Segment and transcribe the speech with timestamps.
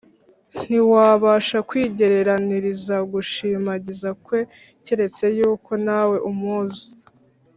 [0.65, 4.39] Ntiwabasha kwigereraniriza gushimagiza kwe,
[4.85, 6.85] keretse yuko nawe umuzi